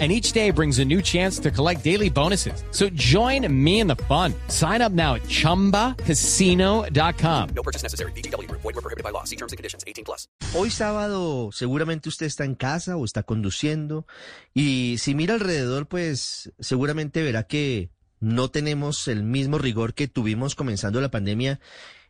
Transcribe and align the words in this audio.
and 0.00 0.10
each 0.10 0.32
day 0.32 0.50
brings 0.50 0.80
a 0.80 0.84
new 0.84 1.00
chance 1.00 1.38
to 1.38 1.52
collect 1.52 1.84
daily 1.84 2.10
bonuses. 2.10 2.64
So 2.72 2.88
join 2.94 3.46
me 3.48 3.78
in 3.78 3.86
the 3.86 3.94
fun. 4.08 4.34
Sign 4.48 4.82
up 4.82 4.90
now 4.90 5.14
at 5.14 5.22
ChumbaCasino.com. 5.28 7.48
No 7.54 7.62
purchase 7.62 7.84
necessary. 7.84 8.10
BGW. 8.16 8.50
Void 8.50 8.64
were 8.64 8.72
prohibited 8.72 9.04
by 9.04 9.10
law. 9.10 9.22
See 9.22 9.36
terms 9.36 9.52
and 9.52 9.56
conditions. 9.56 9.84
18 9.86 10.04
plus. 10.04 10.26
Hoy 10.54 10.70
sábado 10.70 11.52
seguramente 11.52 12.08
usted 12.08 12.26
está 12.26 12.44
en 12.44 12.56
casa 12.56 12.96
o 12.96 13.04
está 13.04 13.22
conduciendo 13.22 14.08
y 14.52 14.96
si 14.98 15.14
mira 15.14 15.34
alrededor 15.34 15.86
pues 15.86 16.52
seguramente 16.58 17.22
verá 17.22 17.44
que 17.44 17.90
no 18.20 18.50
tenemos 18.50 19.08
el 19.08 19.22
mismo 19.22 19.58
rigor 19.58 19.94
que 19.94 20.08
tuvimos 20.08 20.54
comenzando 20.54 21.00
la 21.00 21.10
pandemia 21.10 21.60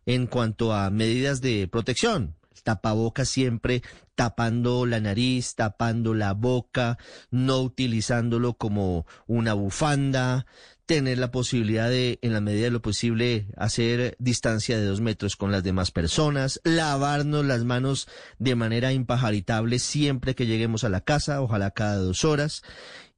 en 0.07 0.27
cuanto 0.27 0.73
a 0.73 0.91
medidas 0.91 1.41
de 1.41 1.69
protección 1.69 2.37
tapabocas 2.65 3.29
siempre 3.29 3.83
tapando 4.15 4.87
la 4.87 5.01
nariz, 5.01 5.55
tapando 5.55 6.15
la 6.15 6.33
boca, 6.33 6.99
no 7.31 7.61
utilizándolo 7.61 8.55
como 8.55 9.07
una 9.27 9.55
bufanda, 9.55 10.47
tener 10.87 11.19
la 11.19 11.31
posibilidad 11.31 11.89
de, 11.89 12.19
en 12.23 12.33
la 12.33 12.41
medida 12.41 12.65
de 12.65 12.71
lo 12.71 12.83
posible, 12.83 13.47
hacer 13.57 14.17
distancia 14.19 14.77
de 14.77 14.85
dos 14.85 15.01
metros 15.01 15.37
con 15.37 15.51
las 15.51 15.63
demás 15.63 15.91
personas, 15.91 16.61
lavarnos 16.65 17.45
las 17.45 17.65
manos 17.65 18.09
de 18.39 18.55
manera 18.55 18.93
impajaritable 18.93 19.79
siempre 19.79 20.35
que 20.35 20.47
lleguemos 20.47 20.85
a 20.85 20.91
la 20.91 21.01
casa, 21.01 21.41
ojalá 21.41 21.71
cada 21.71 21.97
dos 21.97 22.25
horas. 22.25 22.63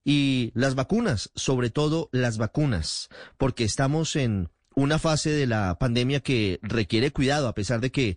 Y 0.04 0.52
las 0.54 0.76
vacunas, 0.76 1.32
sobre 1.34 1.70
todo 1.70 2.08
las 2.12 2.38
vacunas, 2.38 3.08
porque 3.38 3.64
estamos 3.64 4.14
en 4.14 4.50
una 4.76 5.00
fase 5.00 5.30
de 5.30 5.46
la 5.46 5.78
pandemia 5.80 6.20
que 6.20 6.60
requiere 6.62 7.10
cuidado, 7.10 7.48
a 7.48 7.54
pesar 7.54 7.80
de 7.80 7.90
que 7.90 8.16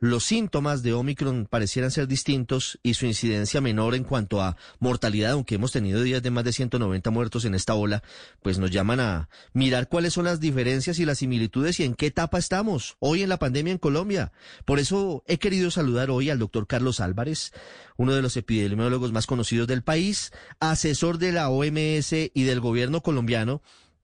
los 0.00 0.24
síntomas 0.24 0.82
de 0.82 0.92
Omicron 0.92 1.46
parecieran 1.50 1.90
ser 1.90 2.06
distintos 2.06 2.78
y 2.82 2.94
su 2.94 3.06
incidencia 3.06 3.60
menor 3.60 3.96
en 3.96 4.04
cuanto 4.04 4.40
a 4.40 4.56
mortalidad, 4.78 5.32
aunque 5.32 5.56
hemos 5.56 5.72
tenido 5.72 6.02
días 6.02 6.22
de 6.22 6.30
más 6.30 6.44
de 6.44 6.52
190 6.52 7.10
muertos 7.10 7.44
en 7.44 7.54
esta 7.54 7.74
ola, 7.74 8.04
pues 8.40 8.58
nos 8.58 8.70
llaman 8.70 9.00
a 9.00 9.28
mirar 9.52 9.88
cuáles 9.88 10.12
son 10.12 10.26
las 10.26 10.38
diferencias 10.38 11.00
y 11.00 11.04
las 11.04 11.18
similitudes 11.18 11.80
y 11.80 11.84
en 11.84 11.94
qué 11.94 12.06
etapa 12.06 12.38
estamos 12.38 12.96
hoy 13.00 13.22
en 13.22 13.28
la 13.28 13.38
pandemia 13.38 13.72
en 13.72 13.78
Colombia. 13.78 14.32
Por 14.64 14.78
eso 14.78 15.24
he 15.26 15.38
querido 15.38 15.70
saludar 15.70 16.10
hoy 16.10 16.30
al 16.30 16.38
doctor 16.38 16.68
Carlos 16.68 17.00
Álvarez, 17.00 17.52
uno 17.96 18.14
de 18.14 18.22
los 18.22 18.36
epidemiólogos 18.36 19.12
más 19.12 19.26
conocidos 19.26 19.66
del 19.66 19.82
país, 19.82 20.32
asesor 20.60 21.18
de 21.18 21.32
la 21.32 21.48
OMS 21.48 22.12
y 22.12 22.42
del 22.44 22.60
gobierno 22.60 23.02
colombiano, 23.02 23.62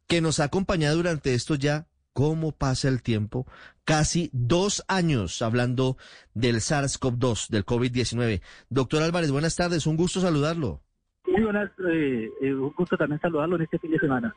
que 0.09 0.21
nos 0.21 0.41
ha 0.41 0.45
acompañado 0.45 0.97
durante 0.97 1.35
estos 1.35 1.61
ya 1.61 1.87
cómo 2.15 2.53
pasa 2.53 2.89
el 2.89 3.03
tiempo. 3.03 3.47
Casi 3.85 4.31
dos 4.33 4.83
años 4.89 5.43
hablando 5.43 5.99
del 6.33 6.57
SARS-CoV-2, 6.57 7.51
del 7.51 7.67
COVID-19. 7.67 8.41
Doctor 8.71 9.03
Álvarez, 9.03 9.31
buenas 9.31 9.57
tardes, 9.57 9.87
un 9.87 9.99
gusto 9.99 10.21
saludarlo. 10.21 10.81
Muy 11.27 11.43
buenas, 11.43 11.71
eh, 11.91 12.31
eh, 12.41 12.55
un 12.55 12.73
gusto 12.73 12.97
también 12.97 13.21
saludarlo 13.21 13.57
en 13.57 13.63
este 13.63 13.79
fin 13.79 13.91
de 13.91 13.99
semana. 13.99 14.35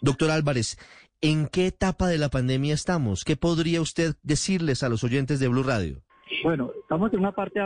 Doctor 0.00 0.30
Álvarez, 0.30 0.78
¿en 1.20 1.48
qué 1.48 1.66
etapa 1.66 2.06
de 2.06 2.18
la 2.18 2.28
pandemia 2.28 2.72
estamos? 2.72 3.24
¿Qué 3.24 3.36
podría 3.36 3.80
usted 3.80 4.14
decirles 4.22 4.84
a 4.84 4.88
los 4.88 5.02
oyentes 5.02 5.40
de 5.40 5.48
Blue 5.48 5.64
Radio? 5.64 6.00
Bueno, 6.44 6.70
estamos 6.80 7.12
en 7.12 7.18
una 7.18 7.32
parte 7.32 7.58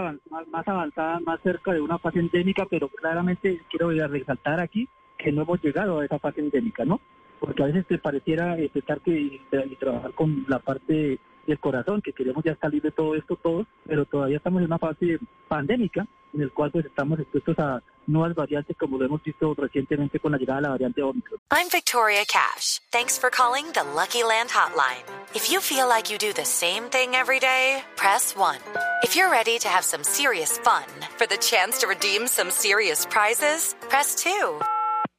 más 0.50 0.66
avanzada, 0.66 1.20
más 1.20 1.40
cerca 1.42 1.74
de 1.74 1.80
una 1.82 1.98
fase 1.98 2.20
endémica, 2.20 2.64
pero 2.70 2.88
claramente 2.88 3.60
quiero 3.70 3.90
resaltar 4.08 4.60
aquí 4.60 4.88
que 5.18 5.30
no 5.30 5.42
hemos 5.42 5.62
llegado 5.62 6.00
a 6.00 6.06
esa 6.06 6.18
fase 6.18 6.40
endémica, 6.40 6.86
¿no? 6.86 7.00
Porque 7.42 7.64
a 7.64 7.66
veces 7.66 7.84
te 7.88 7.98
pareciera 7.98 8.56
eh, 8.56 8.70
pensar 8.72 9.00
que 9.00 9.10
y, 9.10 9.40
trabajar 9.80 10.12
con 10.12 10.44
la 10.46 10.60
parte 10.60 11.18
del 11.44 11.58
corazón, 11.58 12.00
que 12.00 12.12
queremos 12.12 12.44
ya 12.44 12.56
salir 12.60 12.80
de 12.80 12.92
todo 12.92 13.16
esto 13.16 13.34
todos, 13.34 13.66
pero 13.84 14.04
todavía 14.04 14.36
estamos 14.36 14.60
en 14.60 14.66
una 14.66 14.78
fase 14.78 15.18
pandémica 15.48 16.06
en 16.32 16.40
el 16.40 16.52
cual 16.52 16.70
pues 16.70 16.86
estamos 16.86 17.18
expuestos 17.18 17.58
a 17.58 17.82
nuevas 18.06 18.36
variantes 18.36 18.76
como 18.76 18.96
lo 18.96 19.06
hemos 19.06 19.22
visto 19.24 19.54
recientemente 19.54 20.20
con 20.20 20.30
la 20.30 20.38
llegada 20.38 20.60
de 20.60 20.62
la 20.62 20.68
variante 20.70 21.02
Omicron. 21.02 21.40
I'm 21.50 21.68
Victoria 21.68 22.24
Cash. 22.26 22.80
Thanks 22.92 23.18
for 23.18 23.28
calling 23.28 23.66
the 23.72 23.82
Lucky 23.82 24.22
Land 24.22 24.50
Hotline. 24.50 25.02
If 25.34 25.50
you 25.50 25.60
feel 25.60 25.88
like 25.88 26.12
you 26.12 26.18
do 26.18 26.32
the 26.32 26.46
same 26.46 26.84
thing 26.90 27.16
every 27.16 27.40
day, 27.40 27.82
press 27.96 28.36
1. 28.36 28.56
If 29.02 29.16
you're 29.16 29.30
ready 29.30 29.58
to 29.58 29.68
have 29.68 29.84
some 29.84 30.04
serious 30.04 30.58
fun 30.58 30.86
for 31.18 31.26
the 31.26 31.38
chance 31.38 31.80
to 31.80 31.88
redeem 31.88 32.28
some 32.28 32.52
serious 32.52 33.04
prizes, 33.04 33.74
press 33.88 34.14
2. 34.14 34.60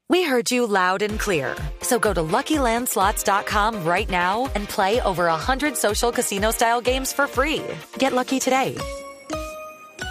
We 0.09 0.23
heard 0.23 0.51
you 0.51 0.67
loud 0.67 1.01
and 1.01 1.19
clear. 1.19 1.55
So 1.81 1.99
go 1.99 2.13
to 2.13 2.21
LuckyLandSlots.com 2.21 3.83
right 3.85 4.09
now 4.09 4.49
and 4.55 4.67
play 4.67 4.99
over 5.01 5.25
100 5.27 5.77
social 5.77 6.11
casino-style 6.11 6.81
games 6.81 7.13
for 7.13 7.27
free. 7.27 7.63
Get 7.97 8.13
lucky 8.13 8.39
today 8.39 8.75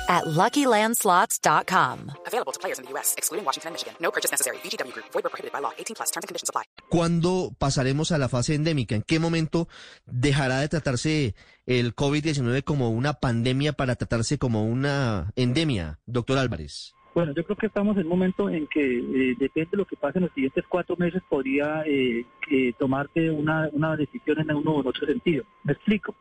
at 0.09 0.25
LuckyLandSlots.com. 0.25 2.13
Available 2.27 2.53
to 2.53 2.61
players 2.61 2.79
in 2.79 2.85
the 2.85 2.91
U.S., 2.93 3.15
excluding 3.17 3.45
Washington 3.45 3.69
and 3.69 3.75
Michigan. 3.75 3.95
No 4.01 4.11
purchase 4.11 4.31
necessary. 4.31 4.59
VGW 4.59 4.93
Group. 4.93 5.07
Void 5.13 5.25
were 5.25 5.31
prohibited 5.31 5.53
by 5.53 5.61
law. 5.61 5.73
18 5.79 5.97
plus. 5.97 6.11
Terms 6.11 6.25
and 6.25 6.29
conditions 6.29 6.51
apply. 6.51 6.65
¿Cuándo 6.91 7.53
pasaremos 7.59 8.13
a 8.13 8.19
la 8.19 8.29
fase 8.29 8.55
endémica? 8.55 8.95
¿En 8.95 9.03
qué 9.03 9.19
momento 9.19 9.69
dejará 10.07 10.61
de 10.61 10.69
tratarse 10.69 11.35
el 11.67 11.95
COVID-19 11.95 12.65
como 12.65 12.91
una 12.91 13.15
pandemia 13.15 13.73
para 13.73 13.97
tratarse 13.97 14.39
como 14.39 14.65
una 14.65 15.33
endemia, 15.37 16.01
doctor 16.07 16.39
Álvarez? 16.39 16.95
Bueno, 17.15 17.35
yo 17.35 17.45
creo 17.45 17.57
que 17.57 17.67
estamos 17.67 17.97
en 17.99 18.05
un 18.05 18.09
momento 18.09 18.49
en 18.49 18.67
que 18.67 18.81
eh, 18.81 19.37
depende 19.39 19.73
de 19.73 19.77
lo 19.77 19.85
que 19.85 19.97
pase 19.97 20.19
en 20.19 20.25
los 20.25 20.33
siguientes 20.33 20.65
cuatro 20.67 20.97
meses, 20.97 21.23
podría 21.29 21.83
eh, 21.85 22.25
eh, 22.51 22.73
tomarse 22.79 23.31
una, 23.31 23.69
una 23.73 23.97
decisión 23.97 24.41
en 24.41 24.57
uno 24.57 24.73
o 24.73 24.81
en 24.81 24.87
otro 24.87 25.07
sentido. 25.07 25.45
Me 25.63 25.75
explico. 25.75 26.15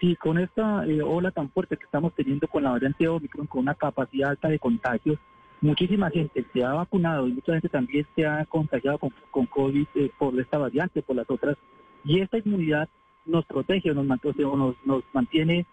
Si 0.00 0.16
con 0.16 0.36
esta 0.38 0.84
eh, 0.86 1.00
ola 1.00 1.30
tan 1.30 1.50
fuerte 1.50 1.78
que 1.78 1.84
estamos 1.84 2.12
teniendo 2.14 2.46
con 2.46 2.62
la 2.62 2.72
variante 2.72 3.08
Omicron, 3.08 3.46
con 3.46 3.62
una 3.62 3.74
capacidad 3.74 4.30
alta 4.30 4.48
de 4.48 4.58
contagios, 4.58 5.18
muchísima 5.62 6.10
gente 6.10 6.44
se 6.52 6.62
ha 6.62 6.74
vacunado 6.74 7.26
y 7.26 7.32
mucha 7.32 7.52
gente 7.52 7.70
también 7.70 8.06
se 8.14 8.26
ha 8.26 8.44
contagiado 8.44 8.98
con, 8.98 9.14
con 9.30 9.46
COVID 9.46 9.86
por 10.18 10.38
esta 10.38 10.58
variante, 10.58 11.00
por 11.00 11.16
las 11.16 11.30
otras, 11.30 11.56
y 12.04 12.20
esta 12.20 12.36
inmunidad 12.36 12.90
nos 13.24 13.46
protege 13.46 13.94
nos, 13.94 14.04
nos, 14.04 14.76
nos 14.84 15.04
mantiene 15.14 15.64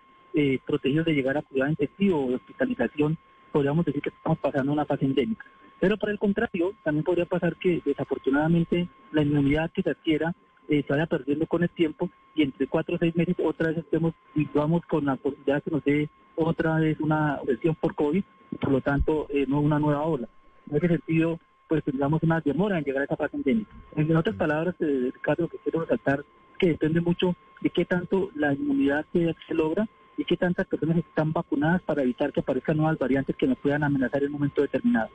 protegidos 0.65 1.05
de 1.07 1.13
llegar 1.13 1.37
a 1.37 1.41
cuidado 1.41 1.71
intensivo 1.71 2.19
o 2.21 2.35
hospitalización 2.35 3.17
podríamos 3.51 3.85
decir 3.85 4.01
que 4.01 4.09
estamos 4.09 4.39
pasando 4.39 4.71
una 4.71 4.85
fase 4.85 5.05
endémica. 5.05 5.45
Pero 5.79 5.97
por 5.97 6.09
el 6.09 6.19
contrario, 6.19 6.73
también 6.83 7.03
podría 7.03 7.25
pasar 7.25 7.55
que 7.55 7.81
desafortunadamente 7.83 8.87
la 9.11 9.23
inmunidad 9.23 9.71
que 9.71 9.81
se 9.81 9.89
adquiera 9.89 10.33
eh, 10.69 10.83
se 10.85 10.93
vaya 10.93 11.07
perdiendo 11.07 11.47
con 11.47 11.63
el 11.63 11.69
tiempo 11.69 12.09
y 12.35 12.43
entre 12.43 12.67
cuatro 12.67 12.95
o 12.95 12.99
seis 12.99 13.15
meses 13.15 13.35
otra 13.43 13.69
vez 13.69 13.79
estemos 13.79 14.13
y 14.35 14.45
vamos 14.53 14.83
con 14.85 15.05
la 15.05 15.15
posibilidad 15.15 15.61
que 15.63 15.71
nos 15.71 15.83
dé 15.83 16.09
otra 16.35 16.77
vez 16.77 16.99
una 16.99 17.41
lesión 17.45 17.75
por 17.75 17.95
COVID 17.95 18.23
y 18.51 18.55
por 18.55 18.71
lo 18.71 18.81
tanto 18.81 19.27
eh, 19.29 19.45
no 19.47 19.59
una 19.59 19.79
nueva 19.79 20.03
ola. 20.03 20.29
En 20.69 20.77
ese 20.77 20.87
sentido, 20.87 21.39
pues 21.67 21.83
tendríamos 21.83 22.21
una 22.21 22.41
demora 22.41 22.77
en 22.77 22.83
llegar 22.83 23.01
a 23.01 23.05
esa 23.05 23.17
fase 23.17 23.37
endémica. 23.37 23.71
En 23.95 24.15
otras 24.15 24.35
palabras, 24.35 24.75
eh, 24.79 25.11
Ricardo, 25.13 25.43
lo 25.43 25.49
que 25.49 25.57
quiero 25.57 25.81
resaltar 25.81 26.19
es 26.19 26.57
que 26.59 26.69
depende 26.69 27.01
mucho 27.01 27.35
de 27.61 27.69
qué 27.71 27.85
tanto 27.85 28.29
la 28.35 28.53
inmunidad 28.53 29.05
se, 29.11 29.35
se 29.47 29.53
logra 29.55 29.87
y 30.21 30.25
qué 30.25 30.37
tantas 30.37 30.67
personas 30.67 30.97
están 30.97 31.33
vacunadas 31.33 31.81
para 31.81 32.03
evitar 32.03 32.31
que 32.31 32.41
aparezcan 32.41 32.77
nuevas 32.77 32.97
variantes 32.99 33.35
que 33.35 33.47
nos 33.47 33.57
puedan 33.57 33.83
amenazar 33.83 34.21
en 34.21 34.27
un 34.27 34.33
momento 34.33 34.61
determinado. 34.61 35.09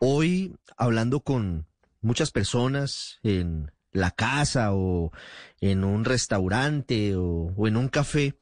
Hoy, 0.00 0.56
hablando 0.76 1.20
con 1.20 1.66
muchas 2.00 2.30
personas 2.32 3.20
en 3.22 3.70
la 3.92 4.10
casa 4.10 4.74
o 4.74 5.12
en 5.60 5.84
un 5.84 6.04
restaurante 6.04 7.14
o, 7.16 7.66
en 7.66 7.76
un 7.76 7.88
café, 7.88 8.34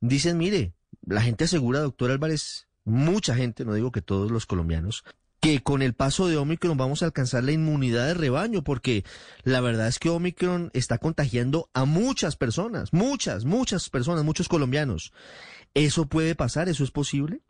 dicen, 0.00 0.38
mire, 0.38 0.72
la 1.06 1.20
gente 1.20 1.44
asegura, 1.44 1.80
doctor 1.80 2.10
Álvarez, 2.10 2.68
mucha 2.84 3.34
gente, 3.34 3.64
no 3.64 3.74
digo 3.74 3.92
que 3.92 4.02
todos 4.02 4.30
los 4.30 4.46
colombianos, 4.46 5.04
que 5.40 5.60
con 5.60 5.82
el 5.82 5.94
paso 5.94 6.28
de 6.28 6.36
Omicron 6.36 6.76
vamos 6.76 7.02
a 7.02 7.06
alcanzar 7.06 7.44
la 7.44 7.52
inmunidad 7.52 8.06
de 8.06 8.14
rebaño, 8.14 8.62
porque 8.62 9.04
la 9.44 9.60
verdad 9.60 9.88
es 9.88 9.98
que 9.98 10.08
Omicron 10.08 10.70
está 10.74 10.98
contagiando 10.98 11.68
a 11.74 11.84
muchas 11.84 12.36
personas, 12.36 12.92
muchas, 12.92 13.44
muchas 13.44 13.90
personas, 13.90 14.24
muchos 14.24 14.48
colombianos. 14.48 15.12
¿Eso 15.74 16.06
puede 16.06 16.34
pasar? 16.34 16.68
¿Eso 16.68 16.84
es 16.84 16.90
posible? 16.90 17.40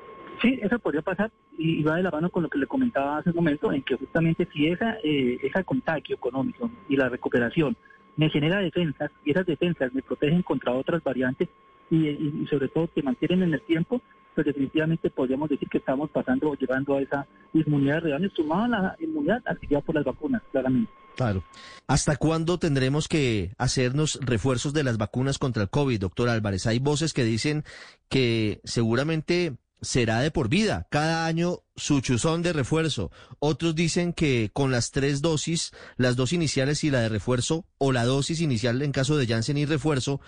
Sí, 0.43 0.59
eso 0.63 0.79
podría 0.79 1.03
pasar 1.03 1.33
y 1.57 1.83
va 1.83 1.97
de 1.97 2.05
la 2.05 2.11
mano 2.11 2.31
con 2.31 2.45
lo 2.45 2.49
que 2.49 2.59
le 2.59 2.67
comentaba 2.67 3.19
hace 3.19 3.31
un 3.31 3.37
momento, 3.37 3.73
en 3.73 3.83
que 3.83 3.97
justamente 3.97 4.47
si 4.53 4.69
esa, 4.69 4.97
eh, 5.03 5.39
ese 5.43 5.65
contagio 5.65 6.15
económico 6.15 6.71
y 6.89 6.97
la 6.97 7.09
recuperación 7.09 7.77
me 8.17 8.31
genera 8.31 8.59
defensas 8.59 9.11
y 9.25 9.33
esas 9.33 9.47
defensas 9.47 9.93
me 9.93 10.03
protegen 10.03 10.43
contra 10.43 10.73
otras 10.73 11.03
variantes 11.03 11.49
y, 11.91 12.47
sobre 12.51 12.69
todo 12.69 12.91
que 12.95 13.03
mantienen 13.03 13.43
en 13.45 13.55
el 13.55 13.63
tiempo, 13.63 14.01
definitivamente 14.43 15.11
podríamos 15.11 15.49
decir 15.49 15.69
que 15.69 15.79
estamos 15.79 16.11
pasando 16.11 16.51
o 16.51 16.55
llegando 16.55 16.97
a 16.97 17.03
esa 17.03 17.27
inmunidad 17.53 18.01
real 18.01 18.33
sumada 18.35 18.65
a 18.65 18.69
la 18.69 18.97
inmunidad 19.01 19.43
adquirida 19.47 19.81
por 19.81 19.95
las 19.95 20.05
vacunas, 20.05 20.43
claramente. 20.51 20.91
Claro. 21.17 21.43
¿Hasta 21.89 22.17
cuándo 22.17 22.59
tendremos 22.59 23.09
que 23.09 23.53
hacernos 23.59 24.21
refuerzos 24.23 24.73
de 24.73 24.85
las 24.85 24.99
vacunas 24.99 25.39
contra 25.39 25.65
el 25.65 25.71
COVID, 25.71 26.01
doctor 26.01 26.29
Álvarez? 26.29 26.67
Hay 26.67 26.79
voces 26.79 27.13
que 27.13 27.25
dicen 27.25 27.65
que 28.09 28.61
seguramente 28.63 29.57
será 29.81 30.21
de 30.21 30.31
por 30.31 30.49
vida, 30.49 30.87
cada 30.91 31.27
año 31.27 31.61
su 31.77 32.01
chuzón 32.01 32.43
de 32.43 32.53
refuerzo. 32.53 33.11
Otros 33.39 33.75
dicen 33.75 34.13
que 34.13 34.51
con 34.53 34.71
las 34.71 34.91
tres 34.91 35.21
dosis, 35.23 35.73
las 35.97 36.17
dos 36.17 36.33
iniciales 36.33 36.85
y 36.85 36.91
la 36.91 37.01
de 37.01 37.09
refuerzo, 37.09 37.65
o 37.79 37.93
la 37.93 38.05
dosis 38.05 38.41
inicial 38.41 38.83
en 38.83 38.93
caso 38.93 39.17
de 39.17 39.27
Janssen 39.27 39.59
y 39.59 39.67
refuerzo, 39.67 40.21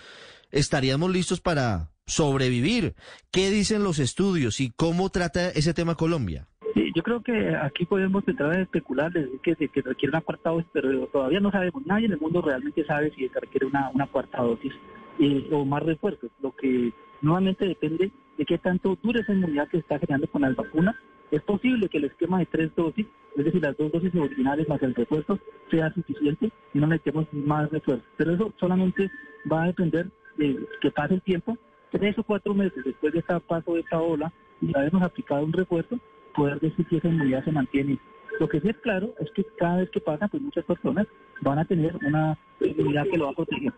estaríamos 0.51 1.11
listos 1.11 1.41
para 1.41 1.91
sobrevivir. 2.05 2.95
¿Qué 3.31 3.49
dicen 3.49 3.83
los 3.83 3.99
estudios 3.99 4.59
y 4.59 4.71
cómo 4.71 5.09
trata 5.09 5.49
ese 5.49 5.73
tema 5.73 5.95
Colombia? 5.95 6.47
Yo 6.93 7.03
creo 7.03 7.21
que 7.21 7.55
aquí 7.55 7.85
podemos 7.85 8.27
entrar 8.27 8.51
a 8.51 8.61
especular, 8.61 9.11
decir 9.11 9.39
que, 9.41 9.55
que 9.55 9.81
requiere 9.81 10.11
una 10.11 10.21
cuarta 10.21 10.49
dosis, 10.49 10.69
pero 10.73 11.07
todavía 11.07 11.39
no 11.39 11.51
sabemos, 11.51 11.85
nadie 11.85 12.05
en 12.05 12.13
el 12.13 12.19
mundo 12.19 12.41
realmente 12.41 12.85
sabe 12.85 13.11
si 13.15 13.27
se 13.27 13.39
requiere 13.39 13.65
una, 13.65 14.07
cuarta 14.11 14.41
dosis 14.41 14.73
o 15.51 15.65
más 15.65 15.83
refuerzos, 15.83 16.31
lo 16.41 16.55
que 16.55 16.91
nuevamente 17.21 17.65
depende 17.65 18.11
de 18.37 18.45
qué 18.45 18.57
tanto 18.57 18.97
dure 19.01 19.21
esa 19.21 19.33
inmunidad 19.33 19.67
que 19.69 19.77
está 19.77 19.99
generando 19.99 20.27
con 20.27 20.41
las 20.41 20.55
vacunas. 20.55 20.95
Es 21.29 21.41
posible 21.43 21.87
que 21.87 21.97
el 21.97 22.05
esquema 22.05 22.39
de 22.39 22.45
tres 22.47 22.75
dosis, 22.75 23.05
es 23.37 23.45
decir, 23.45 23.61
las 23.61 23.77
dos 23.77 23.91
dosis 23.91 24.13
originales 24.15 24.67
más 24.67 24.81
el 24.81 24.95
refuerzo, 24.95 25.39
sea 25.69 25.93
suficiente 25.93 26.51
y 26.73 26.79
no 26.79 26.87
necesitemos 26.87 27.27
más 27.31 27.69
refuerzos. 27.69 28.05
Pero 28.17 28.33
eso 28.33 28.53
solamente 28.59 29.09
va 29.49 29.63
a 29.63 29.67
depender 29.67 30.11
de 30.41 30.67
que 30.81 30.91
pase 30.91 31.13
el 31.15 31.21
tiempo, 31.21 31.57
tres 31.91 32.17
o 32.17 32.23
cuatro 32.23 32.53
meses 32.53 32.83
después 32.83 33.13
de 33.13 33.19
este 33.19 33.39
paso 33.41 33.73
de 33.73 33.81
esta 33.81 33.99
ola 33.99 34.33
y 34.61 34.75
habernos 34.75 35.03
aplicado 35.03 35.43
un 35.43 35.53
refuerzo, 35.53 35.99
poder 36.35 36.59
decir 36.59 36.85
si 36.89 36.97
esa 36.97 37.07
inmunidad 37.07 37.43
se 37.43 37.51
mantiene. 37.51 37.99
Lo 38.39 38.49
que 38.49 38.59
sí 38.61 38.69
es 38.69 38.77
claro 38.77 39.13
es 39.19 39.29
que 39.35 39.45
cada 39.59 39.77
vez 39.77 39.89
que 39.91 39.99
pasa, 39.99 40.27
pues 40.27 40.41
muchas 40.41 40.65
personas 40.65 41.05
van 41.41 41.59
a 41.59 41.65
tener 41.65 41.95
una 41.97 42.37
inmunidad 42.59 43.03
que 43.11 43.17
lo 43.17 43.25
va 43.25 43.31
a 43.31 43.35
proteger. 43.35 43.73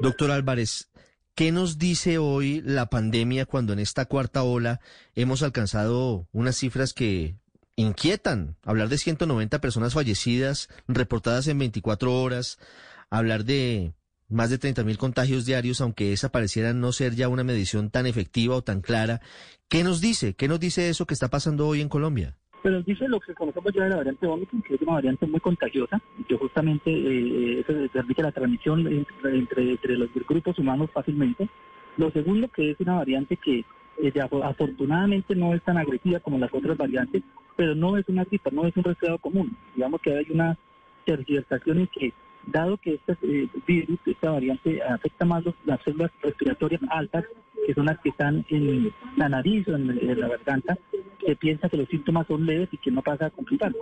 Doctor 0.00 0.30
Álvarez, 0.30 0.90
¿qué 1.34 1.52
nos 1.52 1.78
dice 1.78 2.18
hoy 2.18 2.62
la 2.64 2.86
pandemia 2.86 3.46
cuando 3.46 3.72
en 3.72 3.78
esta 3.78 4.06
cuarta 4.06 4.42
ola 4.42 4.80
hemos 5.14 5.42
alcanzado 5.42 6.26
unas 6.32 6.56
cifras 6.56 6.94
que 6.94 7.36
inquietan? 7.76 8.56
Hablar 8.64 8.88
de 8.88 8.98
190 8.98 9.60
personas 9.60 9.94
fallecidas 9.94 10.68
reportadas 10.88 11.46
en 11.48 11.58
24 11.58 12.12
horas, 12.20 12.58
hablar 13.10 13.44
de 13.44 13.92
más 14.32 14.50
de 14.50 14.58
30 14.58 14.84
mil 14.84 14.98
contagios 14.98 15.46
diarios, 15.46 15.80
aunque 15.80 16.12
esa 16.12 16.30
pareciera 16.30 16.72
no 16.72 16.92
ser 16.92 17.14
ya 17.14 17.28
una 17.28 17.44
medición 17.44 17.90
tan 17.90 18.06
efectiva 18.06 18.56
o 18.56 18.62
tan 18.62 18.80
clara. 18.80 19.20
¿Qué 19.68 19.84
nos 19.84 20.00
dice? 20.00 20.34
¿Qué 20.34 20.48
nos 20.48 20.60
dice 20.60 20.88
eso 20.88 21.06
que 21.06 21.14
está 21.14 21.28
pasando 21.28 21.66
hoy 21.66 21.80
en 21.80 21.88
Colombia? 21.88 22.36
Pero 22.62 22.80
dice 22.82 23.08
lo 23.08 23.18
que 23.18 23.34
conocemos 23.34 23.72
ya 23.74 23.84
de 23.84 23.90
la 23.90 23.96
variante 23.96 24.26
Omicron, 24.26 24.62
que 24.62 24.74
es 24.74 24.82
una 24.82 24.92
variante 24.92 25.26
muy 25.26 25.40
contagiosa, 25.40 26.00
que 26.28 26.36
justamente 26.36 26.90
eh, 26.90 27.60
eso 27.60 27.72
permite 27.92 28.22
la 28.22 28.30
transmisión 28.30 28.86
entre, 28.86 29.70
entre, 29.70 29.96
los 29.96 30.08
grupos 30.28 30.58
humanos 30.58 30.88
fácilmente. 30.92 31.48
Lo 31.96 32.10
segundo, 32.12 32.48
que 32.48 32.70
es 32.70 32.80
una 32.80 32.94
variante 32.94 33.36
que 33.36 33.64
eh, 34.00 34.12
afortunadamente 34.44 35.34
no 35.34 35.54
es 35.54 35.62
tan 35.62 35.76
agresiva 35.76 36.20
como 36.20 36.38
las 36.38 36.54
otras 36.54 36.76
variantes, 36.76 37.22
pero 37.56 37.74
no 37.74 37.96
es 37.96 38.08
una 38.08 38.24
gripa, 38.24 38.50
no 38.52 38.64
es 38.64 38.76
un 38.76 38.84
resfriado 38.84 39.18
común. 39.18 39.56
Digamos 39.74 40.00
que 40.00 40.16
hay 40.16 40.26
una 40.30 40.56
tergiversación 41.04 41.80
en 41.80 41.86
que 41.88 42.12
dado 42.46 42.76
que 42.76 42.94
este 42.94 43.48
virus, 43.66 43.98
esta 44.06 44.30
variante 44.30 44.82
afecta 44.82 45.24
más 45.24 45.44
las 45.64 45.82
células 45.82 46.10
respiratorias 46.22 46.80
altas, 46.90 47.24
que 47.66 47.74
son 47.74 47.86
las 47.86 47.98
que 48.00 48.08
están 48.08 48.44
en 48.48 48.92
la 49.16 49.28
nariz 49.28 49.66
o 49.68 49.76
en, 49.76 50.20
la 50.20 50.28
garganta, 50.28 50.76
se 51.24 51.36
piensa 51.36 51.68
que 51.68 51.76
los 51.76 51.88
síntomas 51.88 52.26
son 52.26 52.44
leves 52.44 52.68
y 52.72 52.78
que 52.78 52.90
no 52.90 53.02
pasa 53.02 53.26
a 53.26 53.30
complicar. 53.30 53.72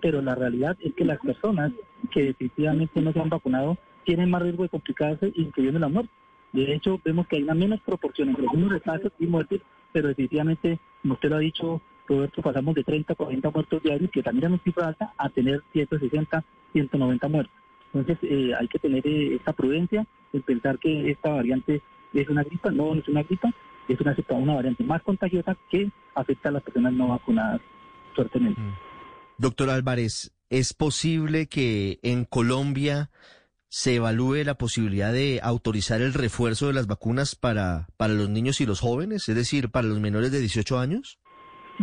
Pero 0.00 0.22
la 0.22 0.34
realidad 0.34 0.76
es 0.80 0.94
que 0.94 1.04
las 1.04 1.18
personas 1.18 1.72
que 2.10 2.24
definitivamente 2.24 3.00
no 3.00 3.12
se 3.12 3.20
han 3.20 3.28
vacunado 3.28 3.78
tienen 4.04 4.30
más 4.30 4.42
riesgo 4.42 4.62
de 4.62 4.68
complicarse, 4.68 5.32
incluyendo 5.34 5.78
la 5.78 5.88
muerte. 5.88 6.12
De 6.52 6.74
hecho, 6.74 7.00
vemos 7.04 7.26
que 7.28 7.36
hay 7.36 7.42
una 7.42 7.54
menos 7.54 7.80
proporción 7.80 8.30
entre 8.30 8.44
los 8.44 8.54
números 8.54 8.82
de 8.84 9.12
y 9.18 9.26
muertes, 9.26 9.60
pero 9.92 10.08
definitivamente, 10.08 10.78
como 11.02 11.14
usted 11.14 11.30
lo 11.30 11.36
ha 11.36 11.40
dicho, 11.40 11.80
Roberto, 12.08 12.42
pasamos 12.42 12.74
de 12.74 12.82
30 12.82 13.12
a 13.12 13.16
40 13.16 13.50
muertos 13.50 13.82
diarios, 13.84 14.10
que 14.10 14.22
también 14.22 14.46
es 14.46 14.50
una 14.50 14.62
cifra 14.64 14.88
alta, 14.88 15.14
a 15.16 15.28
tener 15.28 15.62
160, 15.72 16.44
190 16.72 17.28
muertos. 17.28 17.59
Entonces 17.92 18.18
eh, 18.22 18.52
hay 18.58 18.68
que 18.68 18.78
tener 18.78 19.06
eh, 19.06 19.34
esta 19.34 19.52
prudencia 19.52 20.06
en 20.32 20.42
pensar 20.42 20.78
que 20.78 21.10
esta 21.10 21.30
variante 21.30 21.82
es 22.12 22.28
una 22.28 22.42
gripa, 22.44 22.70
no, 22.70 22.94
no 22.94 23.00
es 23.00 23.08
una 23.08 23.22
gripa, 23.22 23.52
es 23.88 24.00
una, 24.00 24.14
una 24.30 24.54
variante 24.54 24.84
más 24.84 25.02
contagiosa 25.02 25.56
que 25.70 25.90
afecta 26.14 26.48
a 26.48 26.52
las 26.52 26.62
personas 26.62 26.92
no 26.92 27.08
vacunadas 27.08 27.60
fuertemente. 28.14 28.60
Mm. 28.60 28.74
Doctor 29.38 29.70
Álvarez, 29.70 30.32
¿es 30.50 30.74
posible 30.74 31.46
que 31.46 31.98
en 32.02 32.24
Colombia 32.24 33.10
se 33.68 33.94
evalúe 33.96 34.44
la 34.44 34.54
posibilidad 34.54 35.12
de 35.12 35.40
autorizar 35.42 36.02
el 36.02 36.12
refuerzo 36.12 36.66
de 36.66 36.74
las 36.74 36.88
vacunas 36.88 37.36
para, 37.36 37.88
para 37.96 38.14
los 38.14 38.28
niños 38.28 38.60
y 38.60 38.66
los 38.66 38.80
jóvenes, 38.80 39.28
es 39.28 39.36
decir, 39.36 39.70
para 39.70 39.86
los 39.86 40.00
menores 40.00 40.32
de 40.32 40.40
18 40.40 40.78
años? 40.78 41.18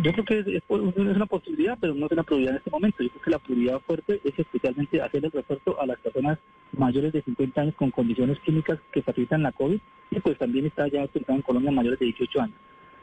Yo 0.00 0.12
creo 0.12 0.24
que 0.24 0.38
es, 0.56 0.62
una 0.68 1.26
posibilidad, 1.26 1.76
pero 1.80 1.92
no 1.92 2.06
es 2.06 2.12
una 2.12 2.22
prioridad 2.22 2.52
en 2.52 2.58
este 2.58 2.70
momento. 2.70 3.02
Yo 3.02 3.10
creo 3.10 3.22
que 3.22 3.30
la 3.30 3.38
prioridad 3.40 3.80
fuerte 3.80 4.20
es 4.22 4.38
especialmente 4.38 5.02
hacer 5.02 5.24
el 5.24 5.32
refuerzo 5.32 5.80
a 5.80 5.86
las 5.86 5.98
personas 5.98 6.38
mayores 6.72 7.12
de 7.12 7.22
50 7.22 7.60
años 7.60 7.74
con 7.74 7.90
condiciones 7.90 8.38
químicas 8.40 8.78
que 8.92 9.02
facilitan 9.02 9.42
la 9.42 9.50
COVID 9.50 9.80
y 10.12 10.20
pues 10.20 10.38
también 10.38 10.66
está 10.66 10.86
ya 10.86 11.08
en 11.12 11.42
Colombia 11.42 11.72
mayores 11.72 11.98
de 11.98 12.06
18 12.06 12.40
años. 12.40 12.56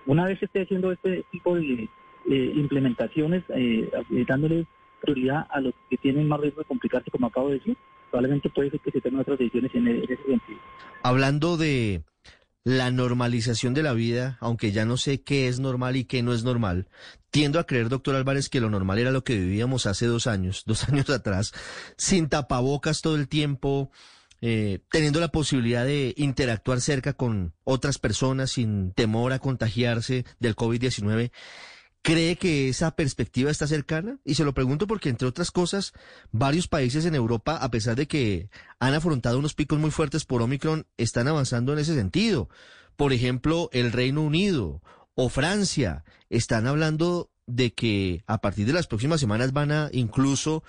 Una 0.06 0.26
vez 0.26 0.40
que 0.40 0.46
esté 0.46 0.62
haciendo 0.62 0.94
este 0.94 1.26
tipo 1.32 1.56
de 1.56 1.90
implementaciones, 2.28 3.44
eh, 3.50 3.90
eh, 4.12 4.26
dándole 4.26 4.66
prioridad 5.02 5.48
a 5.50 5.60
los 5.60 5.74
que 5.90 5.98
tienen 5.98 6.30
más 6.30 6.40
riesgo 6.40 6.62
de 6.62 6.66
complicarse, 6.66 7.12
como 7.12 7.28
acabo 7.28 7.50
de 7.50 7.56
decir, 7.56 7.78
probablemente 8.10 8.50
puede 8.50 8.72
ser 8.72 8.80
que 8.80 8.92
se 8.92 9.02
tomen 9.02 9.20
otras 9.20 9.38
decisiones 9.38 9.76
en 9.76 9.88
ese 9.88 10.16
sentido. 10.16 10.60
Hablando 11.04 11.58
de 11.58 12.04
la 12.66 12.90
normalización 12.90 13.76
de 13.76 13.84
la 13.84 13.94
vida, 13.94 14.38
aunque 14.42 14.72
ya 14.72 14.86
no 14.86 14.98
sé 14.98 15.22
qué 15.22 15.48
es 15.48 15.60
normal 15.60 15.96
y 15.96 16.06
qué 16.06 16.24
no 16.24 16.34
es 16.34 16.44
normal, 16.44 16.90
tiendo 17.30 17.60
a 17.60 17.68
creer, 17.68 17.90
doctor 17.90 18.16
Álvarez, 18.16 18.50
que 18.50 18.60
lo 18.60 18.72
normal 18.72 18.98
era 18.98 19.12
lo 19.12 19.24
que 19.24 19.38
vivíamos 19.38 19.86
hace 19.86 20.08
dos 20.08 20.26
años, 20.26 20.64
dos 20.66 20.90
años 20.90 21.10
atrás, 21.12 21.54
sin 21.96 22.28
tapabocas 22.28 23.02
todo 23.02 23.18
el 23.18 23.28
tiempo, 23.28 23.92
eh, 24.42 24.80
teniendo 24.90 25.20
la 25.20 25.28
posibilidad 25.28 25.86
de 25.86 26.16
interactuar 26.18 26.82
cerca 26.82 27.14
con 27.14 27.54
otras 27.64 28.00
personas 28.00 28.52
sin 28.52 28.92
temor 28.94 29.32
a 29.32 29.40
contagiarse 29.40 30.26
del 30.40 30.56
COVID-19. 30.56 31.32
¿Cree 32.06 32.36
que 32.36 32.70
esa 32.70 32.92
perspectiva 32.92 33.50
está 33.50 33.66
cercana? 33.66 34.20
Y 34.24 34.36
se 34.36 34.44
lo 34.44 34.54
pregunto 34.54 34.86
porque, 34.86 35.10
entre 35.10 35.28
otras 35.28 35.50
cosas, 35.50 35.92
varios 36.32 36.68
países 36.68 37.04
en 37.06 37.16
Europa, 37.16 37.58
a 37.58 37.72
pesar 37.72 37.96
de 37.96 38.08
que 38.08 38.52
han 38.78 38.94
afrontado 38.94 39.40
unos 39.40 39.56
picos 39.56 39.80
muy 39.80 39.90
fuertes 39.90 40.24
por 40.24 40.44
Omicron, 40.44 40.86
están 40.98 41.28
avanzando 41.28 41.74
en 41.74 41.80
ese 41.80 41.96
sentido. 41.96 42.48
Por 42.96 43.12
ejemplo, 43.12 43.72
el 43.74 43.92
Reino 43.92 44.22
Unido 44.22 44.84
o 45.16 45.30
Francia 45.30 46.04
están 46.30 46.68
hablando 46.68 47.32
de 47.48 47.74
que 47.74 48.24
a 48.28 48.40
partir 48.40 48.68
de 48.68 48.74
las 48.74 48.86
próximas 48.86 49.20
semanas 49.20 49.52
van 49.52 49.72
a 49.72 49.90
incluso 49.92 50.64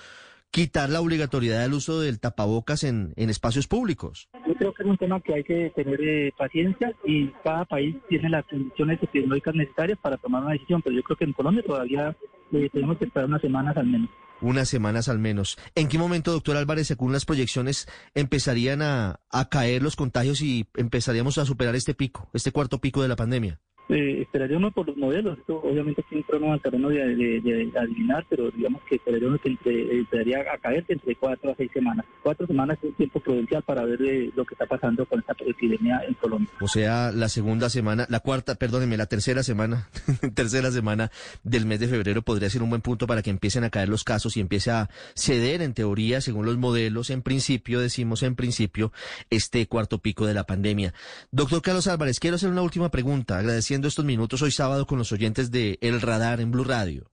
quitar 0.51 0.89
la 0.89 1.03
obligatoriedad 1.03 1.61
del 1.61 1.75
uso 1.75 2.01
del 2.01 2.19
tapabocas 2.19 2.83
en, 2.83 3.13
en 3.17 3.29
espacios 3.29 3.67
públicos? 3.69 4.31
Yo 4.47 4.55
creo 4.55 4.73
que 4.73 4.83
es 4.83 4.89
un 4.89 4.97
tema 4.97 5.21
que 5.21 5.35
hay 5.35 5.45
que 5.45 5.71
tener 5.75 6.01
eh, 6.01 6.33
paciencia 6.37 6.93
y 7.05 7.29
cada 7.43 7.65
país 7.65 7.97
tiene 8.09 8.29
las 8.29 8.45
condiciones 8.47 9.03
epidemiológicas 9.03 9.55
necesarias 9.55 9.99
para 10.01 10.17
tomar 10.19 10.43
una 10.43 10.53
decisión, 10.53 10.83
pero 10.83 10.95
yo 10.95 11.03
creo 11.03 11.17
que 11.17 11.25
en 11.25 11.33
Colombia 11.33 11.65
todavía 11.67 12.17
eh, 12.53 12.71
tenemos 12.73 12.97
que 12.99 13.07
esperar 13.07 13.29
unas 13.29 13.41
semanas 13.41 13.77
al 13.77 13.87
menos. 13.87 14.09
Unas 14.41 14.69
semanas 14.69 15.09
al 15.09 15.19
menos. 15.19 15.59
¿En 15.75 15.89
qué 15.89 15.99
momento, 15.99 16.31
doctor 16.31 16.57
Álvarez, 16.57 16.87
según 16.87 17.13
las 17.13 17.25
proyecciones, 17.25 17.89
empezarían 18.15 18.83
a, 18.83 19.21
a 19.31 19.49
caer 19.49 19.83
los 19.83 19.97
contagios 19.97 20.43
y 20.43 20.69
empezaríamos 20.77 21.39
a 21.39 21.47
superar 21.47 21.75
este 21.75 21.95
pico, 21.95 22.29
este 22.33 22.53
cuarto 22.53 22.81
pico 22.81 23.03
de 23.03 23.09
la 23.09 23.17
pandemia? 23.17 23.61
Eh, 23.89 24.23
esperaría 24.23 24.57
uno 24.57 24.73
por 24.73 24.89
los 24.89 24.97
modelos, 24.97 25.39
esto 25.39 25.61
obviamente 25.63 26.03
aquí 26.05 26.25
no 26.41 26.53
al 26.53 26.61
terreno 26.61 26.89
de, 26.89 27.15
de, 27.15 27.73
adivinar, 27.79 28.27
pero 28.29 28.51
digamos 28.51 28.83
que 28.83 28.97
esperaría 28.97 29.29
uno 29.29 29.39
que 29.39 29.51
entre, 29.51 29.99
empezaría 29.99 30.41
a 30.53 30.59
caer 30.59 30.85
entre 30.89 31.15
cuatro 31.15 31.53
a 31.53 31.55
seis 31.55 31.71
semanas. 31.73 32.05
Cuatro 32.21 32.49
semanas 32.49 32.79
es 32.83 32.91
un 32.91 32.95
tiempo 32.95 33.21
prudencial 33.21 33.63
para 33.63 33.85
ver 33.85 34.03
eh, 34.03 34.31
lo 34.35 34.45
que 34.45 34.55
está 34.55 34.67
pasando 34.67 35.07
con 35.07 35.21
esta 35.21 35.37
epidemia 35.39 36.03
en 36.07 36.15
Colombia. 36.15 36.51
O 36.61 36.67
sea, 36.67 37.13
la 37.13 37.29
segunda 37.29 37.71
semana, 37.71 38.07
la 38.09 38.19
cuarta, 38.19 38.57
perdóneme, 38.57 38.97
la 38.97 39.07
tercera 39.07 39.45
semana, 39.45 39.89
tercera 40.35 40.73
semana 40.73 41.13
del 41.45 41.65
mes 41.65 41.79
de 41.79 41.87
febrero 41.87 42.23
podría 42.23 42.51
ser 42.51 42.65
un 42.65 42.71
buen 42.71 42.83
punto 42.83 43.07
para 43.07 43.23
que 43.23 43.31
empiecen 43.31 43.63
a 43.63 43.71
caer 43.71 43.89
los 43.89 44.03
casos 44.03 44.37
y 44.37 44.41
empiece 44.41 44.73
a 44.73 44.91
ceder 45.15 45.63
en 45.63 45.75
teoría, 45.75 46.21
según 46.21 46.45
los 46.45 46.57
modelos, 46.59 47.11
en 47.11 47.23
principio, 47.23 47.79
decimos 47.79 48.25
en 48.25 48.35
principio, 48.35 48.93
este 49.31 49.69
cuarto 49.69 49.99
pico 49.99 50.27
de 50.27 50.35
la 50.35 50.43
pandemia. 50.43 50.93
Doctor 51.31 51.63
Carlos 51.63 51.87
Álvarez, 51.87 52.19
quiero 52.19 52.35
hacer 52.35 52.51
una 52.51 52.63
última 52.63 52.91
pregunta, 52.91 53.39
agradeciendo 53.39 53.76
estos 53.85 54.05
minutos 54.05 54.43
hoy 54.43 54.51
sábado 54.51 54.87
con 54.87 54.99
los 54.99 55.13
oyentes 55.13 55.51
de 55.51 55.79
El 55.81 56.01
Radar 56.01 56.41
en 56.41 56.51
Blue 56.51 56.65
Radio 56.65 57.13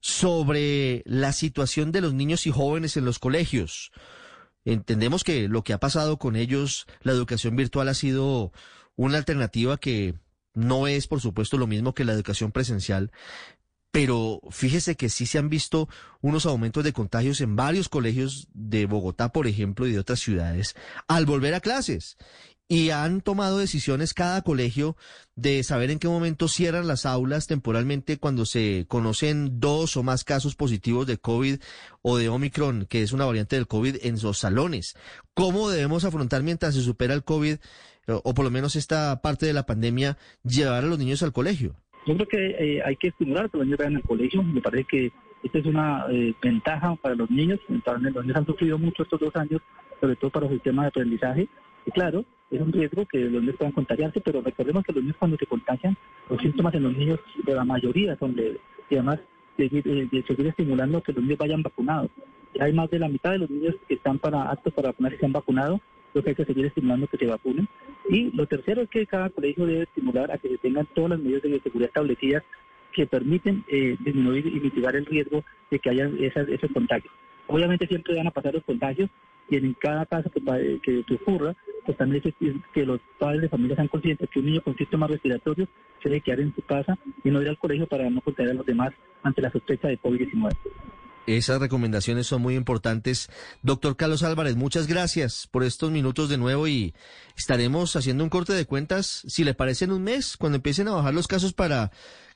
sobre 0.00 1.02
la 1.06 1.32
situación 1.32 1.90
de 1.90 2.00
los 2.00 2.14
niños 2.14 2.46
y 2.46 2.50
jóvenes 2.50 2.96
en 2.96 3.04
los 3.04 3.18
colegios. 3.18 3.90
Entendemos 4.64 5.24
que 5.24 5.48
lo 5.48 5.64
que 5.64 5.72
ha 5.72 5.78
pasado 5.78 6.18
con 6.18 6.36
ellos, 6.36 6.86
la 7.02 7.12
educación 7.12 7.56
virtual 7.56 7.88
ha 7.88 7.94
sido 7.94 8.52
una 8.94 9.18
alternativa 9.18 9.78
que 9.78 10.14
no 10.54 10.86
es, 10.86 11.06
por 11.06 11.20
supuesto, 11.20 11.58
lo 11.58 11.66
mismo 11.66 11.94
que 11.94 12.04
la 12.04 12.12
educación 12.12 12.52
presencial, 12.52 13.10
pero 13.90 14.40
fíjese 14.50 14.94
que 14.94 15.08
sí 15.08 15.24
se 15.24 15.38
han 15.38 15.48
visto 15.48 15.88
unos 16.20 16.46
aumentos 16.46 16.84
de 16.84 16.92
contagios 16.92 17.40
en 17.40 17.56
varios 17.56 17.88
colegios 17.88 18.46
de 18.52 18.86
Bogotá, 18.86 19.32
por 19.32 19.46
ejemplo, 19.46 19.86
y 19.86 19.92
de 19.92 19.98
otras 19.98 20.20
ciudades, 20.20 20.76
al 21.08 21.24
volver 21.26 21.54
a 21.54 21.60
clases. 21.60 22.16
Y 22.68 22.90
han 22.90 23.20
tomado 23.20 23.58
decisiones 23.58 24.12
cada 24.12 24.42
colegio 24.42 24.96
de 25.36 25.62
saber 25.62 25.90
en 25.90 26.00
qué 26.00 26.08
momento 26.08 26.48
cierran 26.48 26.88
las 26.88 27.06
aulas 27.06 27.46
temporalmente 27.46 28.18
cuando 28.18 28.44
se 28.44 28.86
conocen 28.88 29.60
dos 29.60 29.96
o 29.96 30.02
más 30.02 30.24
casos 30.24 30.56
positivos 30.56 31.06
de 31.06 31.18
COVID 31.18 31.60
o 32.02 32.16
de 32.16 32.28
Omicron, 32.28 32.86
que 32.86 33.02
es 33.02 33.12
una 33.12 33.24
variante 33.24 33.54
del 33.54 33.68
COVID, 33.68 33.98
en 34.02 34.16
los 34.20 34.38
salones. 34.38 34.96
¿Cómo 35.34 35.70
debemos 35.70 36.04
afrontar 36.04 36.42
mientras 36.42 36.74
se 36.74 36.80
supera 36.80 37.14
el 37.14 37.22
COVID, 37.22 37.56
o 38.08 38.34
por 38.34 38.44
lo 38.44 38.50
menos 38.50 38.74
esta 38.74 39.22
parte 39.22 39.46
de 39.46 39.52
la 39.52 39.66
pandemia, 39.66 40.18
llevar 40.42 40.82
a 40.82 40.88
los 40.88 40.98
niños 40.98 41.22
al 41.22 41.32
colegio? 41.32 41.76
Yo 42.06 42.14
creo 42.14 42.28
que 42.28 42.46
eh, 42.58 42.82
hay 42.84 42.96
que 42.96 43.08
estimular 43.08 43.50
que 43.50 43.58
los 43.58 43.66
niños 43.66 43.78
vayan 43.78 43.96
al 43.96 44.02
colegio. 44.02 44.42
Me 44.42 44.60
parece 44.60 44.86
que 44.88 45.12
esta 45.42 45.58
es 45.58 45.66
una 45.66 46.06
eh, 46.10 46.34
ventaja 46.42 46.94
para 46.96 47.14
los 47.14 47.30
niños. 47.30 47.58
Los 47.68 48.02
niños 48.02 48.36
han 48.36 48.46
sufrido 48.46 48.78
mucho 48.78 49.02
estos 49.02 49.20
dos 49.20 49.34
años, 49.36 49.60
sobre 50.00 50.16
todo 50.16 50.30
para 50.30 50.46
los 50.46 50.54
sistemas 50.54 50.84
de 50.84 50.88
aprendizaje. 50.88 51.48
Y 51.86 51.90
claro, 51.92 52.24
es 52.50 52.60
un 52.60 52.72
riesgo 52.72 53.06
que 53.06 53.18
los 53.18 53.40
niños 53.40 53.56
puedan 53.56 53.72
contagiarse, 53.72 54.20
pero 54.20 54.42
recordemos 54.42 54.84
que 54.84 54.92
los 54.92 55.02
niños 55.02 55.16
cuando 55.18 55.36
se 55.36 55.46
contagian, 55.46 55.96
los 56.28 56.40
síntomas 56.42 56.74
en 56.74 56.82
los 56.82 56.96
niños 56.96 57.20
de 57.44 57.54
la 57.54 57.64
mayoría 57.64 58.16
son 58.16 58.34
de, 58.34 58.60
y 58.90 58.94
además 58.96 59.20
de 59.56 59.68
seguir 60.26 60.46
estimulando 60.46 61.02
que 61.02 61.12
los 61.12 61.22
niños 61.22 61.38
vayan 61.38 61.62
vacunados. 61.62 62.10
hay 62.60 62.72
más 62.72 62.90
de 62.90 62.98
la 62.98 63.08
mitad 63.08 63.30
de 63.30 63.38
los 63.38 63.50
niños 63.50 63.74
que 63.88 63.94
están 63.94 64.18
para 64.18 64.50
aptos 64.50 64.72
para 64.74 64.88
vacunarse 64.88 65.18
se 65.18 65.26
han 65.26 65.32
vacunado, 65.32 65.80
lo 66.12 66.22
que 66.22 66.30
hay 66.30 66.36
que 66.36 66.44
seguir 66.44 66.66
estimulando 66.66 67.06
que 67.06 67.18
se 67.18 67.26
vacunen. 67.26 67.68
Y 68.08 68.30
lo 68.36 68.46
tercero 68.46 68.82
es 68.82 68.88
que 68.88 69.06
cada 69.06 69.30
colegio 69.30 69.66
debe 69.66 69.82
estimular 69.82 70.30
a 70.30 70.38
que 70.38 70.48
se 70.48 70.58
tengan 70.58 70.86
todas 70.94 71.10
las 71.10 71.20
medidas 71.20 71.42
de 71.42 71.60
seguridad 71.60 71.88
establecidas 71.88 72.42
que 72.92 73.06
permiten 73.06 73.64
eh, 73.68 73.96
disminuir 74.00 74.46
y 74.46 74.60
mitigar 74.60 74.96
el 74.96 75.04
riesgo 75.04 75.44
de 75.70 75.78
que 75.78 75.90
haya 75.90 76.10
esas, 76.20 76.48
esos 76.48 76.70
contagios. 76.72 77.12
Obviamente 77.46 77.86
siempre 77.86 78.16
van 78.16 78.26
a 78.26 78.30
pasar 78.30 78.54
los 78.54 78.64
contagios 78.64 79.10
y 79.50 79.56
en 79.56 79.74
cada 79.74 80.06
caso 80.06 80.30
que, 80.30 80.80
que, 80.82 81.14
ocurra, 81.14 81.54
también 81.94 82.22
es 82.24 82.34
que 82.72 82.84
los 82.84 83.00
padres 83.18 83.42
de 83.42 83.48
familia 83.48 83.76
sean 83.76 83.88
conscientes 83.88 84.28
que 84.30 84.38
un 84.40 84.46
niño 84.46 84.62
con 84.62 84.76
síntomas 84.76 85.10
respiratorios 85.10 85.68
se 86.02 86.08
debe 86.08 86.20
quedar 86.20 86.40
en 86.40 86.54
su 86.54 86.62
casa 86.62 86.98
y 87.24 87.30
no 87.30 87.42
ir 87.42 87.48
al 87.48 87.58
colegio 87.58 87.86
para 87.86 88.08
no 88.10 88.20
contagiar 88.20 88.52
a 88.52 88.54
los 88.54 88.66
demás 88.66 88.92
ante 89.22 89.42
la 89.42 89.50
sospecha 89.50 89.88
de 89.88 89.98
COVID-19. 89.98 90.50
Esas 91.26 91.60
recomendaciones 91.60 92.28
son 92.28 92.40
muy 92.40 92.54
importantes. 92.54 93.28
Doctor 93.62 93.96
Carlos 93.96 94.22
Álvarez, 94.22 94.54
muchas 94.54 94.86
gracias 94.86 95.48
por 95.50 95.64
estos 95.64 95.90
minutos 95.90 96.28
de 96.28 96.38
nuevo 96.38 96.68
y 96.68 96.94
estaremos 97.36 97.96
haciendo 97.96 98.22
un 98.22 98.30
corte 98.30 98.52
de 98.52 98.64
cuentas, 98.64 99.22
si 99.26 99.42
le 99.42 99.52
parece, 99.52 99.86
en 99.86 99.92
un 99.92 100.04
mes, 100.04 100.36
cuando 100.36 100.56
empiecen 100.56 100.86
a 100.86 100.92
bajar 100.92 101.14
los 101.14 101.26
casos 101.26 101.52
para 101.52 101.90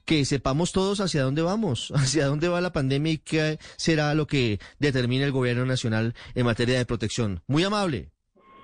que 0.04 0.25
sepamos 0.25 0.73
todos 0.73 1.00
hacia 1.00 1.23
dónde 1.23 1.42
vamos, 1.42 1.92
hacia 1.95 2.26
dónde 2.26 2.49
va 2.49 2.61
la 2.61 2.73
pandemia 2.73 3.12
y 3.12 3.19
qué 3.19 3.59
será 3.76 4.12
lo 4.14 4.26
que 4.26 4.59
determine 4.80 5.25
el 5.25 5.33
gobierno 5.33 5.66
nacional 5.66 6.14
en 6.35 6.47
materia 6.47 6.76
de 6.76 6.87
protección. 6.87 7.42
Muy 7.47 7.62
amable. 7.62 8.11